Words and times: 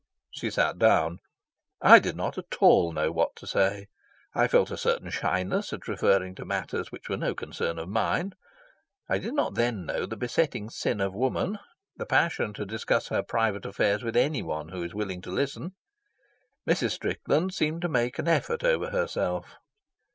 She 0.31 0.49
sat 0.49 0.79
down. 0.79 1.19
I 1.79 1.99
did 1.99 2.15
not 2.15 2.35
at 2.39 2.55
all 2.59 2.91
know 2.91 3.11
what 3.11 3.35
to 3.35 3.45
say. 3.45 3.85
I 4.33 4.47
felt 4.47 4.71
a 4.71 4.75
certain 4.77 5.11
shyness 5.11 5.73
at 5.73 5.87
referring 5.87 6.33
to 6.33 6.43
matters 6.43 6.91
which 6.91 7.07
were 7.07 7.17
no 7.17 7.35
concern 7.35 7.77
of 7.77 7.87
mine. 7.87 8.31
I 9.07 9.19
did 9.19 9.35
not 9.35 9.53
then 9.53 9.85
know 9.85 10.07
the 10.07 10.15
besetting 10.17 10.71
sin 10.71 11.01
of 11.01 11.13
woman, 11.13 11.59
the 11.97 12.07
passion 12.07 12.51
to 12.55 12.65
discuss 12.65 13.09
her 13.09 13.21
private 13.21 13.63
affairs 13.63 14.01
with 14.03 14.17
anyone 14.17 14.69
who 14.69 14.81
is 14.81 14.95
willing 14.95 15.21
to 15.21 15.29
listen. 15.31 15.75
Mrs. 16.67 16.93
Strickland 16.93 17.53
seemed 17.53 17.83
to 17.83 17.87
make 17.87 18.17
an 18.17 18.27
effort 18.27 18.63
over 18.63 18.89
herself. 18.89 19.57